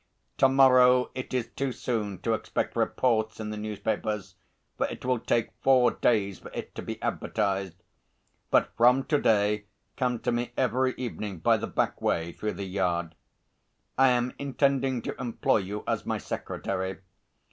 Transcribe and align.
"To 0.39 0.49
morrow 0.49 1.11
it 1.13 1.31
is 1.31 1.49
too 1.49 1.71
soon 1.71 2.17
to 2.23 2.33
expect 2.33 2.75
reports 2.75 3.39
in 3.39 3.51
the 3.51 3.55
newspapers, 3.57 4.33
for 4.75 4.87
it 4.87 5.05
will 5.05 5.19
take 5.19 5.51
four 5.61 5.91
days 5.91 6.39
for 6.39 6.49
it 6.55 6.73
to 6.73 6.81
be 6.81 6.99
advertised. 7.03 7.83
But 8.49 8.71
from 8.75 9.03
to 9.03 9.19
day 9.21 9.65
come 9.97 10.17
to 10.21 10.31
me 10.31 10.53
every 10.57 10.95
evening 10.97 11.37
by 11.37 11.57
the 11.57 11.67
back 11.67 12.01
way 12.01 12.31
through 12.31 12.53
the 12.53 12.63
yard. 12.65 13.13
I 13.95 14.07
am 14.07 14.33
intending 14.39 15.03
to 15.03 15.21
employ 15.21 15.57
you 15.57 15.83
as 15.85 16.03
my 16.03 16.17
secretary. 16.17 16.97